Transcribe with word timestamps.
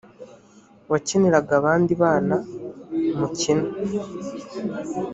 wakeneraga 0.91 1.51
abandi 1.59 1.91
bana 2.01 2.37
mukina 3.17 3.67